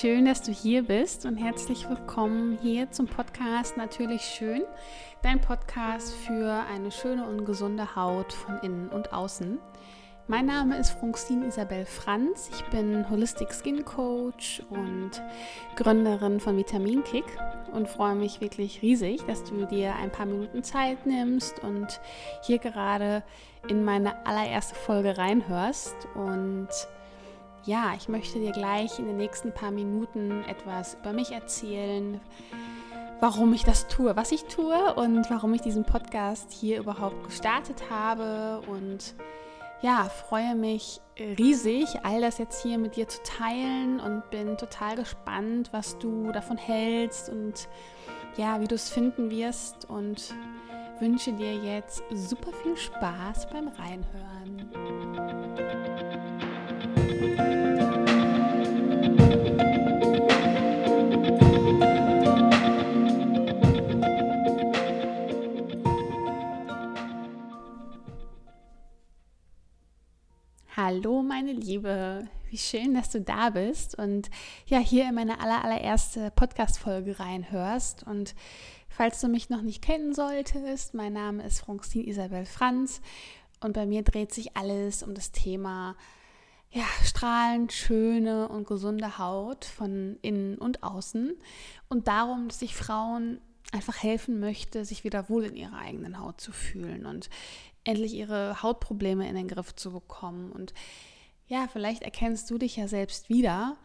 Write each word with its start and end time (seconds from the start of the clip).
schön, 0.00 0.24
dass 0.24 0.42
du 0.42 0.50
hier 0.50 0.82
bist 0.82 1.24
und 1.24 1.36
herzlich 1.36 1.88
willkommen 1.88 2.58
hier 2.60 2.90
zum 2.90 3.06
Podcast 3.06 3.76
Natürlich 3.76 4.22
Schön, 4.22 4.62
dein 5.22 5.40
Podcast 5.40 6.12
für 6.12 6.64
eine 6.68 6.90
schöne 6.90 7.24
und 7.28 7.44
gesunde 7.44 7.94
Haut 7.94 8.32
von 8.32 8.58
innen 8.58 8.88
und 8.88 9.12
außen. 9.12 9.60
Mein 10.26 10.46
Name 10.46 10.78
ist 10.78 10.90
Francine 10.90 11.46
Isabel 11.46 11.86
Franz. 11.86 12.50
Ich 12.52 12.64
bin 12.70 13.08
Holistic 13.08 13.54
Skin 13.54 13.84
Coach 13.84 14.62
und 14.68 15.10
Gründerin 15.76 16.40
von 16.40 16.56
Vitamin 16.56 17.04
Kick 17.04 17.26
und 17.72 17.88
freue 17.88 18.16
mich 18.16 18.40
wirklich 18.40 18.82
riesig, 18.82 19.22
dass 19.26 19.44
du 19.44 19.64
dir 19.64 19.94
ein 19.94 20.10
paar 20.10 20.26
Minuten 20.26 20.64
Zeit 20.64 21.06
nimmst 21.06 21.62
und 21.62 22.00
hier 22.42 22.58
gerade 22.58 23.22
in 23.68 23.84
meine 23.84 24.26
allererste 24.26 24.74
Folge 24.74 25.16
reinhörst. 25.18 25.94
Und 26.16 26.68
ja, 27.66 27.94
ich 27.96 28.08
möchte 28.08 28.38
dir 28.38 28.52
gleich 28.52 28.98
in 28.98 29.06
den 29.06 29.16
nächsten 29.16 29.52
paar 29.52 29.70
Minuten 29.70 30.44
etwas 30.44 30.94
über 31.00 31.12
mich 31.12 31.32
erzählen, 31.32 32.20
warum 33.20 33.54
ich 33.54 33.64
das 33.64 33.88
tue, 33.88 34.16
was 34.16 34.32
ich 34.32 34.44
tue 34.44 34.94
und 34.94 35.30
warum 35.30 35.54
ich 35.54 35.62
diesen 35.62 35.84
Podcast 35.84 36.52
hier 36.52 36.78
überhaupt 36.78 37.24
gestartet 37.24 37.90
habe 37.90 38.60
und 38.68 39.14
ja, 39.80 40.04
freue 40.04 40.54
mich 40.54 41.00
riesig, 41.18 41.86
all 42.02 42.20
das 42.20 42.38
jetzt 42.38 42.62
hier 42.62 42.78
mit 42.78 42.96
dir 42.96 43.08
zu 43.08 43.22
teilen 43.22 44.00
und 44.00 44.28
bin 44.30 44.56
total 44.56 44.96
gespannt, 44.96 45.70
was 45.72 45.98
du 45.98 46.32
davon 46.32 46.56
hältst 46.56 47.28
und 47.28 47.68
ja, 48.36 48.60
wie 48.60 48.66
du 48.66 48.74
es 48.74 48.88
finden 48.88 49.30
wirst 49.30 49.88
und 49.88 50.34
wünsche 51.00 51.32
dir 51.32 51.54
jetzt 51.54 52.02
super 52.10 52.52
viel 52.62 52.76
Spaß 52.76 53.48
beim 53.50 53.68
Reinhören. 53.68 54.70
Liebe, 71.54 72.28
wie 72.50 72.58
schön, 72.58 72.94
dass 72.94 73.10
du 73.10 73.20
da 73.20 73.50
bist 73.50 73.96
und 73.98 74.28
ja, 74.66 74.78
hier 74.78 75.08
in 75.08 75.14
meine 75.14 75.40
aller, 75.40 75.64
allererste 75.64 76.30
Podcast-Folge 76.32 77.18
reinhörst. 77.20 78.02
Und 78.04 78.34
falls 78.88 79.20
du 79.20 79.28
mich 79.28 79.50
noch 79.50 79.62
nicht 79.62 79.82
kennen 79.82 80.14
solltest, 80.14 80.94
mein 80.94 81.12
Name 81.12 81.44
ist 81.44 81.60
Francine 81.60 82.06
Isabel 82.06 82.44
Franz 82.44 83.00
und 83.60 83.72
bei 83.72 83.86
mir 83.86 84.02
dreht 84.02 84.34
sich 84.34 84.56
alles 84.56 85.02
um 85.02 85.14
das 85.14 85.32
Thema 85.32 85.96
ja, 86.70 86.84
strahlend 87.04 87.72
schöne 87.72 88.48
und 88.48 88.66
gesunde 88.66 89.16
Haut 89.18 89.64
von 89.64 90.18
innen 90.22 90.58
und 90.58 90.82
außen 90.82 91.34
und 91.88 92.08
darum, 92.08 92.48
dass 92.48 92.62
ich 92.62 92.74
Frauen 92.74 93.40
einfach 93.72 94.02
helfen 94.02 94.40
möchte, 94.40 94.84
sich 94.84 95.04
wieder 95.04 95.28
wohl 95.28 95.44
in 95.44 95.56
ihrer 95.56 95.78
eigenen 95.78 96.18
Haut 96.18 96.40
zu 96.40 96.50
fühlen 96.50 97.06
und 97.06 97.30
endlich 97.84 98.14
ihre 98.14 98.62
Hautprobleme 98.62 99.28
in 99.28 99.36
den 99.36 99.48
Griff 99.48 99.74
zu 99.74 99.92
bekommen. 99.92 100.50
Und 100.50 100.74
ja, 101.54 101.68
vielleicht 101.68 102.02
erkennst 102.02 102.50
du 102.50 102.58
dich 102.58 102.74
ja 102.76 102.88
selbst 102.88 103.28
wieder 103.28 103.76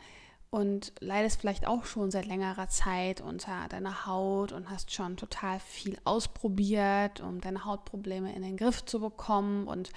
und 0.49 0.91
leidest 0.99 1.39
vielleicht 1.39 1.67
auch 1.67 1.85
schon 1.85 2.09
seit 2.09 2.25
längerer 2.25 2.67
Zeit 2.67 3.21
unter 3.21 3.67
deiner 3.67 4.07
Haut 4.07 4.51
und 4.51 4.71
hast 4.71 4.91
schon 4.91 5.17
total 5.17 5.59
viel 5.59 5.99
ausprobiert, 6.03 7.21
um 7.21 7.39
deine 7.39 7.65
Hautprobleme 7.65 8.33
in 8.35 8.41
den 8.41 8.57
Griff 8.57 8.83
zu 8.85 8.99
bekommen. 8.99 9.67
Und 9.67 9.91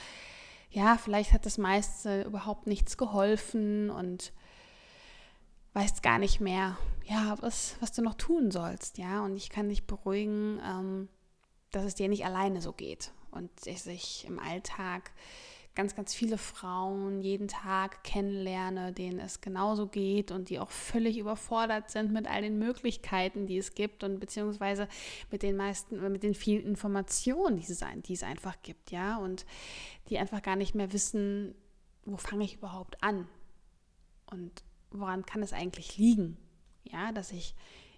ja, 0.71 0.99
vielleicht 0.99 1.33
hat 1.33 1.47
das 1.47 1.57
meiste 1.57 2.25
überhaupt 2.25 2.67
nichts 2.67 2.99
geholfen 2.99 3.89
und 3.89 4.35
weißt 5.73 6.03
gar 6.03 6.19
nicht 6.19 6.41
mehr, 6.41 6.77
ja, 7.07 7.37
was, 7.41 7.77
was 7.81 7.93
du 7.93 8.03
noch 8.03 8.15
tun 8.15 8.51
sollst, 8.51 8.99
ja. 8.99 9.25
Und 9.25 9.35
ich 9.39 9.49
kann 9.49 9.71
dich 9.71 9.87
beruhigen, 9.87 10.61
ähm, 10.63 11.09
dass 11.71 11.87
es 11.87 11.95
dir 11.95 12.11
nicht 12.11 12.27
alleine 12.27 12.61
so 12.61 12.75
geht 12.75 13.13
und 13.31 13.51
ich 13.65 13.81
sich 13.81 14.27
im 14.27 14.39
Alltag 14.39 15.13
ganz, 15.75 15.95
ganz 15.95 16.15
viele 16.15 16.37
Frauen 16.37 17.23
jeden 17.23 17.49
Tag 17.49 18.05
kennenlerne, 18.05 18.93
denen 18.93 19.19
es 19.19 19.41
genauso 19.41 19.87
geht 19.87 20.31
und 20.31 20.51
die 20.51 20.59
auch 20.59 20.71
völlig 20.71 21.17
überfordert 21.19 21.91
sind 21.91 22.13
mit 22.13 22.27
all 22.27 22.43
den 22.43 22.59
Möglichkeiten, 22.59 23.47
die 23.47 23.57
es 23.57 23.75
gibt 23.75 24.05
und 24.05 24.21
beziehungsweise 24.21 24.87
mit 25.31 25.43
den 25.43 25.57
meisten, 25.57 26.01
mit 26.13 26.23
den 26.23 26.35
vielen 26.35 26.65
Informationen, 26.65 27.57
die 27.57 27.73
es, 27.73 27.81
die 28.07 28.13
es 28.13 28.23
einfach 28.23 28.61
gibt, 28.63 28.91
ja, 28.91 29.17
und 29.17 29.47
die 30.09 30.19
einfach 30.19 30.43
gar 30.43 30.57
nicht 30.57 30.75
mehr 30.75 30.93
wissen, 30.93 31.55
wo 32.05 32.17
fange 32.17 32.45
ich 32.45 32.57
überhaupt 32.57 33.03
an 33.03 33.27
und 34.27 34.63
woran 34.91 35.25
kann 35.25 35.43
es 35.43 35.53
eigentlich 35.53 35.97
liegen, 35.97 36.37
ja, 36.85 37.13
dass 37.13 37.33
ich 37.33 37.55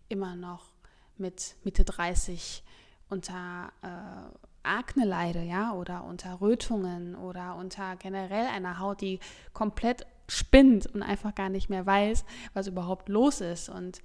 immer 0.09 0.37
noch 0.37 0.73
mit 1.17 1.57
Mitte 1.65 1.85
30 1.85 2.63
unter 3.09 3.73
äh, 3.83 4.54
Akne 4.65 5.05
leide, 5.05 5.43
ja, 5.43 5.73
oder 5.73 6.05
unter 6.05 6.41
Rötungen 6.41 7.15
oder 7.15 7.57
unter 7.57 7.97
generell 7.97 8.47
einer 8.47 8.79
Haut, 8.79 9.01
die 9.01 9.21
komplett 9.53 10.07
spinnt 10.29 10.87
und 10.87 11.03
einfach 11.03 11.35
gar 11.35 11.49
nicht 11.49 11.69
mehr 11.69 11.87
weiß, 11.87 12.25
was 12.55 12.67
überhaupt 12.67 13.09
los 13.09 13.41
ist. 13.41 13.69
Und 13.69 14.01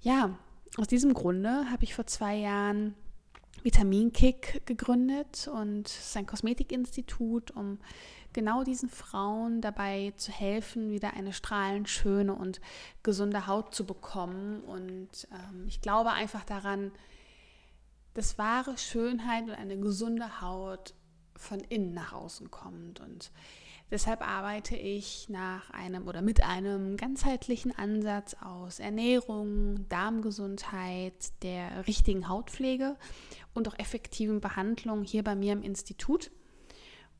ja, 0.00 0.36
aus 0.76 0.86
diesem 0.86 1.14
Grunde 1.14 1.70
habe 1.70 1.84
ich 1.84 1.94
vor 1.94 2.06
zwei 2.06 2.36
Jahren 2.36 2.94
Vitaminkick 3.62 4.66
gegründet 4.66 5.48
und 5.48 5.88
sein 5.88 6.26
Kosmetikinstitut, 6.26 7.50
um 7.52 7.78
genau 8.34 8.62
diesen 8.62 8.90
Frauen 8.90 9.62
dabei 9.62 10.12
zu 10.16 10.32
helfen, 10.32 10.90
wieder 10.90 11.14
eine 11.14 11.32
strahlend 11.32 11.88
schöne 11.88 12.34
und 12.34 12.60
gesunde 13.02 13.46
Haut 13.46 13.74
zu 13.74 13.86
bekommen. 13.86 14.60
Und 14.60 15.28
ähm, 15.32 15.64
ich 15.66 15.80
glaube 15.80 16.10
einfach 16.10 16.44
daran, 16.44 16.92
dass 18.14 18.38
wahre 18.38 18.78
Schönheit 18.78 19.44
und 19.44 19.50
eine 19.50 19.78
gesunde 19.78 20.40
Haut 20.40 20.94
von 21.36 21.60
innen 21.60 21.92
nach 21.92 22.12
außen 22.12 22.50
kommt. 22.50 23.00
Und 23.00 23.32
deshalb 23.90 24.26
arbeite 24.26 24.76
ich 24.76 25.28
nach 25.28 25.70
einem 25.70 26.06
oder 26.06 26.22
mit 26.22 26.42
einem 26.44 26.96
ganzheitlichen 26.96 27.76
Ansatz 27.76 28.34
aus 28.34 28.78
Ernährung, 28.78 29.88
Darmgesundheit, 29.88 31.42
der 31.42 31.86
richtigen 31.86 32.28
Hautpflege 32.28 32.96
und 33.52 33.68
auch 33.68 33.78
effektiven 33.78 34.40
Behandlung 34.40 35.02
hier 35.02 35.24
bei 35.24 35.34
mir 35.34 35.52
im 35.52 35.62
Institut. 35.62 36.30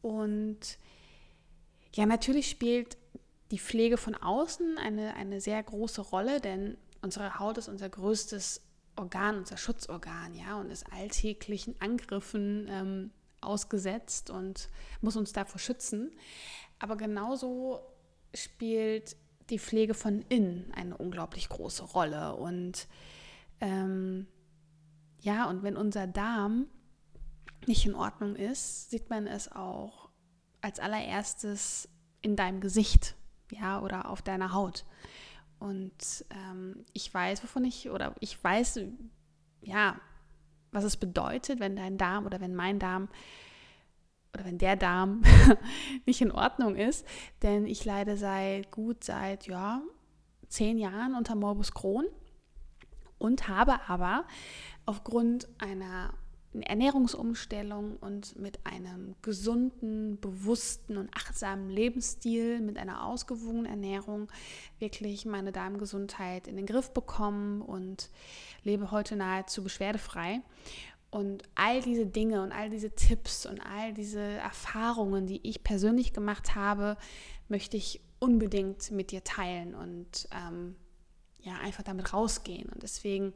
Und 0.00 0.78
ja, 1.92 2.06
natürlich 2.06 2.48
spielt 2.48 2.96
die 3.50 3.58
Pflege 3.58 3.96
von 3.96 4.14
außen 4.14 4.78
eine, 4.78 5.14
eine 5.14 5.40
sehr 5.40 5.62
große 5.62 6.00
Rolle, 6.00 6.40
denn 6.40 6.76
unsere 7.02 7.38
Haut 7.38 7.58
ist 7.58 7.68
unser 7.68 7.88
größtes 7.88 8.62
Organ, 8.96 9.38
unser 9.38 9.56
Schutzorgan, 9.56 10.34
ja, 10.34 10.58
und 10.58 10.70
ist 10.70 10.90
alltäglichen 10.92 11.74
Angriffen 11.80 12.66
ähm, 12.68 13.10
ausgesetzt 13.40 14.30
und 14.30 14.68
muss 15.00 15.16
uns 15.16 15.32
davor 15.32 15.58
schützen. 15.58 16.12
Aber 16.78 16.96
genauso 16.96 17.80
spielt 18.34 19.16
die 19.50 19.58
Pflege 19.58 19.94
von 19.94 20.22
innen 20.28 20.72
eine 20.74 20.96
unglaublich 20.96 21.48
große 21.48 21.84
Rolle. 21.84 22.34
Und 22.36 22.88
ähm, 23.60 24.26
ja, 25.20 25.48
und 25.48 25.62
wenn 25.62 25.76
unser 25.76 26.06
Darm 26.06 26.66
nicht 27.66 27.86
in 27.86 27.94
Ordnung 27.94 28.36
ist, 28.36 28.90
sieht 28.90 29.10
man 29.10 29.26
es 29.26 29.50
auch 29.50 30.10
als 30.60 30.80
allererstes 30.80 31.88
in 32.22 32.36
deinem 32.36 32.60
Gesicht, 32.60 33.16
ja, 33.50 33.80
oder 33.80 34.08
auf 34.10 34.22
deiner 34.22 34.52
Haut. 34.52 34.84
Und 35.64 36.26
ähm, 36.28 36.84
ich 36.92 37.12
weiß, 37.12 37.42
wovon 37.42 37.64
ich, 37.64 37.88
oder 37.88 38.14
ich 38.20 38.44
weiß, 38.44 38.80
ja, 39.62 39.98
was 40.72 40.84
es 40.84 40.98
bedeutet, 40.98 41.58
wenn 41.58 41.74
dein 41.74 41.96
Darm 41.96 42.26
oder 42.26 42.38
wenn 42.42 42.54
mein 42.54 42.78
Darm 42.78 43.08
oder 44.34 44.44
wenn 44.44 44.58
der 44.58 44.76
Darm 44.76 45.22
nicht 46.06 46.20
in 46.20 46.32
Ordnung 46.32 46.76
ist. 46.76 47.06
Denn 47.42 47.64
ich 47.64 47.82
leide 47.86 48.18
seit 48.18 48.70
gut 48.72 49.04
seit, 49.04 49.46
ja, 49.46 49.80
zehn 50.48 50.76
Jahren 50.76 51.14
unter 51.14 51.34
Morbus 51.34 51.72
Crohn 51.72 52.04
und 53.16 53.48
habe 53.48 53.88
aber 53.88 54.26
aufgrund 54.84 55.48
einer 55.58 56.12
Ernährungsumstellung 56.62 57.96
und 57.96 58.38
mit 58.38 58.58
einem 58.64 59.14
gesunden, 59.22 60.18
bewussten 60.20 60.96
und 60.96 61.10
achtsamen 61.14 61.70
Lebensstil, 61.70 62.60
mit 62.60 62.78
einer 62.78 63.06
ausgewogenen 63.06 63.66
Ernährung 63.66 64.28
wirklich 64.78 65.26
meine 65.26 65.52
Darmgesundheit 65.52 66.46
in 66.46 66.56
den 66.56 66.66
Griff 66.66 66.92
bekommen 66.92 67.60
und 67.60 68.10
lebe 68.62 68.90
heute 68.90 69.16
nahezu 69.16 69.62
beschwerdefrei. 69.62 70.40
Und 71.10 71.44
all 71.54 71.80
diese 71.80 72.06
Dinge 72.06 72.42
und 72.42 72.50
all 72.50 72.70
diese 72.70 72.90
Tipps 72.90 73.46
und 73.46 73.60
all 73.60 73.94
diese 73.94 74.20
Erfahrungen, 74.20 75.26
die 75.26 75.40
ich 75.48 75.62
persönlich 75.62 76.12
gemacht 76.12 76.56
habe, 76.56 76.96
möchte 77.48 77.76
ich 77.76 78.00
unbedingt 78.18 78.90
mit 78.90 79.12
dir 79.12 79.22
teilen 79.22 79.74
und 79.74 80.28
ähm, 80.32 80.74
ja, 81.42 81.54
einfach 81.58 81.82
damit 81.84 82.12
rausgehen. 82.12 82.68
Und 82.70 82.82
deswegen 82.82 83.34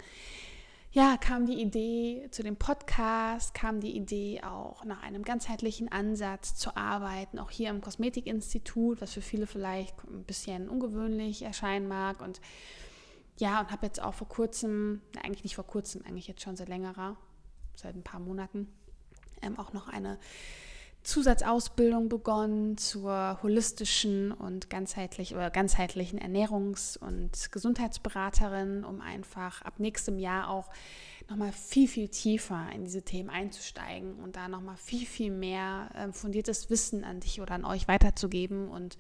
ja, 0.90 1.16
kam 1.18 1.44
die 1.44 1.60
Idee 1.60 2.28
zu 2.30 2.42
dem 2.42 2.56
Podcast, 2.56 3.52
kam 3.52 3.80
die 3.80 3.94
Idee 3.94 4.42
auch 4.42 4.84
nach 4.84 5.02
einem 5.02 5.22
ganzheitlichen 5.22 5.92
Ansatz 5.92 6.54
zu 6.54 6.76
arbeiten, 6.76 7.38
auch 7.38 7.50
hier 7.50 7.68
im 7.70 7.82
Kosmetikinstitut, 7.82 9.00
was 9.00 9.12
für 9.12 9.20
viele 9.20 9.46
vielleicht 9.46 9.94
ein 10.04 10.24
bisschen 10.24 10.68
ungewöhnlich 10.68 11.42
erscheinen 11.42 11.88
mag. 11.88 12.22
Und 12.22 12.40
ja, 13.38 13.60
und 13.60 13.70
habe 13.70 13.86
jetzt 13.86 14.00
auch 14.02 14.14
vor 14.14 14.28
kurzem, 14.28 15.02
eigentlich 15.22 15.44
nicht 15.44 15.56
vor 15.56 15.66
kurzem, 15.66 16.02
eigentlich 16.06 16.26
jetzt 16.26 16.42
schon 16.42 16.56
seit 16.56 16.68
längerer, 16.68 17.16
seit 17.76 17.94
ein 17.94 18.02
paar 18.02 18.20
Monaten, 18.20 18.68
ähm, 19.42 19.58
auch 19.58 19.74
noch 19.74 19.88
eine 19.88 20.18
Zusatzausbildung 21.08 22.10
begonnen 22.10 22.76
zur 22.76 23.38
holistischen 23.42 24.30
und 24.30 24.68
ganzheitlich 24.68 25.34
oder 25.34 25.48
ganzheitlichen 25.48 26.18
Ernährungs- 26.18 26.98
und 26.98 27.50
Gesundheitsberaterin, 27.50 28.84
um 28.84 29.00
einfach 29.00 29.62
ab 29.62 29.80
nächstem 29.80 30.18
Jahr 30.18 30.50
auch 30.50 30.68
nochmal 31.30 31.52
viel, 31.52 31.88
viel 31.88 32.08
tiefer 32.08 32.68
in 32.74 32.84
diese 32.84 33.00
Themen 33.00 33.30
einzusteigen 33.30 34.16
und 34.16 34.36
da 34.36 34.48
nochmal 34.48 34.76
viel, 34.76 35.06
viel 35.06 35.30
mehr 35.30 35.88
äh, 35.94 36.12
fundiertes 36.12 36.68
Wissen 36.68 37.04
an 37.04 37.20
dich 37.20 37.40
oder 37.40 37.54
an 37.54 37.64
euch 37.64 37.88
weiterzugeben 37.88 38.68
und 38.68 38.98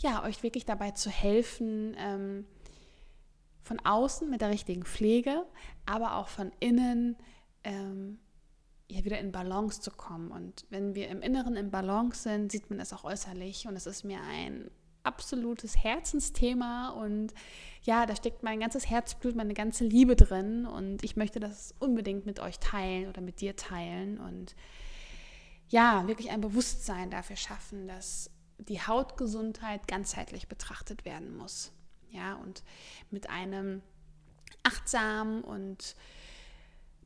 ja, 0.00 0.24
euch 0.24 0.42
wirklich 0.42 0.64
dabei 0.64 0.90
zu 0.90 1.08
helfen, 1.08 1.94
ähm, 2.00 2.46
von 3.62 3.78
außen 3.78 4.28
mit 4.28 4.40
der 4.40 4.50
richtigen 4.50 4.82
Pflege, 4.82 5.46
aber 5.86 6.16
auch 6.16 6.26
von 6.26 6.50
innen 6.58 7.16
ja, 8.88 9.04
wieder 9.04 9.18
in 9.18 9.32
Balance 9.32 9.80
zu 9.80 9.90
kommen. 9.90 10.30
Und 10.30 10.66
wenn 10.70 10.94
wir 10.94 11.08
im 11.08 11.22
Inneren 11.22 11.56
in 11.56 11.70
Balance 11.70 12.22
sind, 12.22 12.52
sieht 12.52 12.70
man 12.70 12.80
es 12.80 12.92
auch 12.92 13.04
äußerlich. 13.04 13.66
Und 13.66 13.76
es 13.76 13.86
ist 13.86 14.04
mir 14.04 14.20
ein 14.22 14.70
absolutes 15.04 15.76
Herzensthema 15.76 16.90
und 16.90 17.34
ja, 17.82 18.06
da 18.06 18.16
steckt 18.16 18.42
mein 18.42 18.60
ganzes 18.60 18.88
Herzblut, 18.88 19.36
meine 19.36 19.54
ganze 19.54 19.84
Liebe 19.84 20.16
drin 20.16 20.66
und 20.66 21.04
ich 21.04 21.14
möchte 21.16 21.40
das 21.40 21.74
unbedingt 21.78 22.26
mit 22.26 22.40
euch 22.40 22.58
teilen 22.58 23.08
oder 23.08 23.20
mit 23.20 23.40
dir 23.40 23.54
teilen 23.54 24.18
und 24.18 24.56
ja, 25.68 26.06
wirklich 26.06 26.30
ein 26.30 26.40
Bewusstsein 26.40 27.10
dafür 27.10 27.36
schaffen, 27.36 27.86
dass 27.86 28.30
die 28.58 28.80
Hautgesundheit 28.80 29.88
ganzheitlich 29.88 30.48
betrachtet 30.48 31.04
werden 31.04 31.36
muss. 31.36 31.72
Ja, 32.10 32.34
und 32.36 32.62
mit 33.10 33.28
einem 33.28 33.82
achtsamen 34.62 35.42
und 35.42 35.96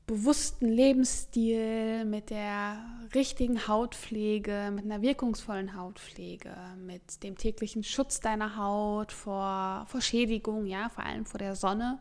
bewussten 0.09 0.69
Lebensstil, 0.69 2.07
mit 2.07 2.31
der 2.31 2.83
richtigen 3.15 3.69
Hautpflege, 3.69 4.73
mit 4.73 4.87
einer 4.87 5.03
wirkungsvollen 5.03 5.77
Hautpflege, 5.77 6.57
mit 6.79 7.23
dem 7.23 7.37
täglichen 7.37 7.85
Schutz 7.85 8.19
deiner 8.19 8.57
Haut 8.57 9.13
vor, 9.13 9.85
vor 9.87 10.01
Schädigung, 10.01 10.65
ja, 10.65 10.89
vor 10.89 11.05
allem 11.05 11.27
vor 11.27 11.39
der 11.39 11.55
Sonne, 11.55 12.01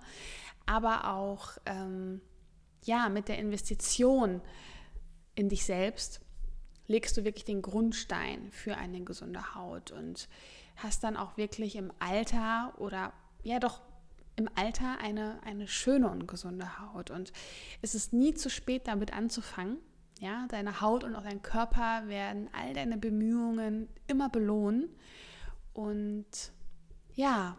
aber 0.65 1.13
auch 1.13 1.49
ähm, 1.65 2.21
ja, 2.85 3.09
mit 3.09 3.27
der 3.27 3.39
Investition 3.39 4.41
in 5.35 5.49
dich 5.49 5.65
selbst. 5.65 6.21
Legst 6.87 7.17
du 7.17 7.25
wirklich 7.25 7.43
den 7.43 7.61
Grundstein 7.61 8.49
für 8.51 8.77
eine 8.77 9.01
gesunde 9.01 9.53
Haut 9.53 9.91
und 9.91 10.29
hast 10.77 11.03
dann 11.03 11.17
auch 11.17 11.35
wirklich 11.35 11.75
im 11.75 11.91
Alter 11.99 12.73
oder 12.77 13.11
ja 13.43 13.59
doch 13.59 13.81
im 14.37 14.47
Alter 14.55 14.99
eine, 14.99 15.41
eine 15.43 15.67
schöne 15.67 16.09
und 16.09 16.27
gesunde 16.27 16.79
Haut. 16.79 17.11
Und 17.11 17.33
es 17.81 17.95
ist 17.95 18.13
nie 18.13 18.33
zu 18.33 18.49
spät, 18.49 18.87
damit 18.87 19.13
anzufangen. 19.13 19.79
Ja, 20.19 20.47
deine 20.49 20.81
Haut 20.81 21.03
und 21.03 21.15
auch 21.15 21.23
dein 21.23 21.41
Körper 21.41 22.07
werden 22.07 22.49
all 22.53 22.73
deine 22.73 22.97
Bemühungen 22.97 23.89
immer 24.07 24.29
belohnen. 24.29 24.89
Und 25.73 26.51
ja, 27.13 27.57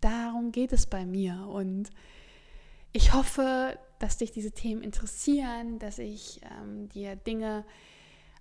darum 0.00 0.50
geht 0.50 0.72
es 0.72 0.86
bei 0.86 1.06
mir. 1.06 1.46
Und 1.48 1.90
ich 2.92 3.12
hoffe, 3.12 3.78
dass 3.98 4.18
dich 4.18 4.32
diese 4.32 4.52
Themen 4.52 4.82
interessieren, 4.82 5.78
dass 5.78 5.98
ich 5.98 6.40
ähm, 6.58 6.88
dir 6.88 7.16
Dinge 7.16 7.64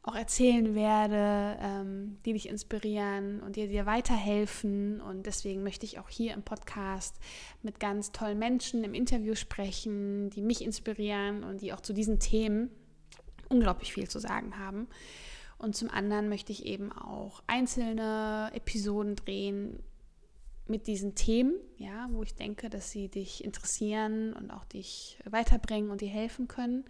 auch 0.04 0.16
erzählen 0.16 0.76
werde, 0.76 1.58
ähm, 1.62 2.18
die 2.26 2.34
dich 2.34 2.50
inspirieren 2.50 3.42
und 3.42 3.56
dir, 3.56 3.70
dir 3.70 3.86
weiterhelfen. 3.86 5.00
Und 5.00 5.26
deswegen 5.26 5.64
möchte 5.64 5.86
ich 5.86 5.98
auch 5.98 6.10
hier 6.10 6.34
im 6.34 6.44
Podcast 6.44 7.16
mit 7.62 7.80
ganz 7.80 8.12
tollen 8.12 8.38
Menschen 8.38 8.84
im 8.84 8.94
Interview 8.94 9.34
sprechen, 9.34 10.30
die 10.30 10.42
mich 10.42 10.62
inspirieren 10.62 11.46
und 11.46 11.62
die 11.62 11.72
auch 11.72 11.80
zu 11.80 11.94
diesen 11.94 12.20
Themen 12.20 12.70
unglaublich 13.48 13.94
viel 13.94 14.10
zu 14.10 14.20
sagen 14.20 14.60
haben. 14.60 14.88
Und 15.58 15.78
zum 15.78 15.90
anderen 15.90 16.28
möchte 16.28 16.52
ich 16.52 16.66
eben 16.66 16.92
auch 16.92 17.42
einzelne 17.48 18.52
Episoden 18.54 19.16
drehen 19.16 19.82
mit 20.68 20.88
diesen 20.88 21.16
Themen, 21.16 21.54
ja, 21.78 22.10
wo 22.12 22.24
ich 22.24 22.36
denke, 22.36 22.70
dass 22.70 22.92
sie 22.92 23.08
dich 23.08 23.44
interessieren 23.44 24.34
und 24.34 24.52
auch 24.52 24.66
dich 24.66 25.18
weiterbringen 25.24 25.92
und 25.92 26.02
dir 26.02 26.10
helfen 26.10 26.50
können. 26.50 26.84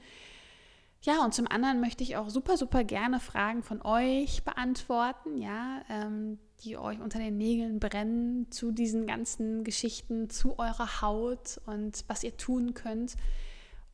Ja, 1.05 1.25
und 1.25 1.33
zum 1.33 1.47
anderen 1.49 1.81
möchte 1.81 2.01
ich 2.01 2.15
auch 2.15 2.29
super, 2.29 2.55
super 2.55 2.85
gerne 2.85 3.19
Fragen 3.19 3.61
von 3.61 3.81
euch 3.81 4.43
beantworten, 4.45 5.37
ja, 5.37 5.81
ähm, 5.89 6.39
die 6.61 6.77
euch 6.77 7.01
unter 7.01 7.19
den 7.19 7.37
Nägeln 7.37 7.81
brennen 7.81 8.49
zu 8.51 8.71
diesen 8.71 9.05
ganzen 9.05 9.65
Geschichten, 9.65 10.29
zu 10.29 10.57
eurer 10.57 11.01
Haut 11.01 11.59
und 11.65 12.05
was 12.07 12.23
ihr 12.23 12.37
tun 12.37 12.73
könnt. 12.73 13.15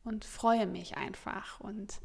Und 0.04 0.24
freue 0.24 0.66
mich 0.66 0.96
einfach 0.96 1.58
und 1.60 2.00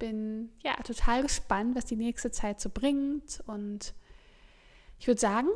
bin 0.00 0.50
ja 0.62 0.74
total 0.82 1.22
gespannt, 1.22 1.76
was 1.76 1.84
die 1.84 1.96
nächste 1.96 2.32
Zeit 2.32 2.60
so 2.60 2.68
bringt. 2.68 3.40
Und 3.46 3.94
ich 4.98 5.06
würde 5.06 5.20
sagen, 5.20 5.48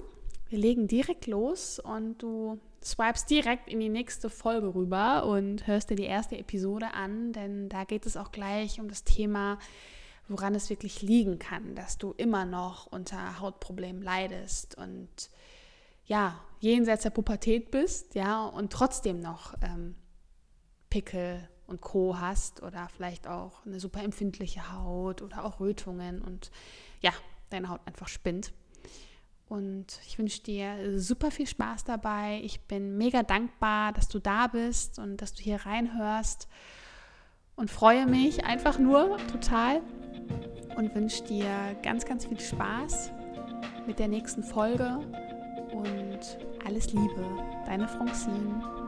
wir 0.49 0.58
legen 0.58 0.87
direkt 0.87 1.26
los 1.26 1.81
und 1.81 2.22
du 2.22 2.60
swipes 2.84 3.26
direkt 3.26 3.69
in 3.69 3.81
die 3.81 3.88
nächste 3.88 4.31
Folge 4.31 4.75
rüber 4.75 5.26
und 5.26 5.67
hörst 5.67 5.90
dir 5.90 5.96
die 5.96 6.05
erste 6.05 6.37
Episode 6.37 6.94
an, 6.94 7.32
denn 7.32 7.69
da 7.69 7.84
geht 7.84 8.06
es 8.06 8.17
auch 8.17 8.32
gleich 8.32 8.81
um 8.81 8.88
das 8.88 9.05
Thema, 9.05 9.58
woran 10.29 10.55
es 10.55 10.70
wirklich 10.70 11.02
liegen 11.02 11.38
kann, 11.38 11.75
dass 11.75 11.99
du 11.99 12.12
immer 12.17 12.44
noch 12.44 12.87
unter 12.87 13.40
Hautproblemen 13.40 14.02
leidest 14.02 14.76
und 14.76 15.08
ja, 16.06 16.40
jenseits 16.61 17.05
der 17.05 17.11
Pubertät 17.11 17.70
bist, 17.70 18.14
ja, 18.14 18.44
und 18.44 18.73
trotzdem 18.73 19.20
noch 19.20 19.55
ähm, 19.62 19.94
Pickel 20.90 21.49
und 21.67 21.81
Co. 21.81 22.19
hast 22.19 22.62
oder 22.62 22.88
vielleicht 22.94 23.26
auch 23.26 23.64
eine 23.64 23.81
super 23.81 24.02
empfindliche 24.02 24.73
Haut 24.73 25.23
oder 25.23 25.44
auch 25.44 25.61
Rötungen 25.61 26.20
und 26.20 26.50
ja, 27.00 27.12
deine 27.50 27.69
Haut 27.69 27.81
einfach 27.87 28.08
spinnt. 28.08 28.52
Und 29.52 30.00
ich 30.06 30.19
wünsche 30.19 30.43
dir 30.43 30.99
super 30.99 31.31
viel 31.31 31.46
Spaß 31.46 31.84
dabei. 31.84 32.40
Ich 32.43 32.62
bin 32.62 32.96
mega 32.96 33.22
dankbar, 33.22 33.93
dass 33.93 34.08
du 34.08 34.19
da 34.19 34.46
bist 34.46 34.99
und 34.99 35.19
dass 35.19 35.34
du 35.34 35.43
hier 35.43 35.66
reinhörst. 35.66 36.49
Und 37.54 37.71
freue 37.71 38.06
mich 38.06 38.47
einfach 38.47 38.78
nur 38.78 39.18
total 39.30 39.82
und 40.75 40.94
wünsche 40.94 41.23
dir 41.25 41.76
ganz, 41.82 42.06
ganz 42.06 42.25
viel 42.25 42.40
Spaß 42.40 43.12
mit 43.87 43.99
der 43.99 44.09
nächsten 44.09 44.42
Folge 44.42 45.00
und 45.71 46.38
alles 46.64 46.94
Liebe, 46.94 47.23
deine 47.66 47.88
Francine. 47.88 48.81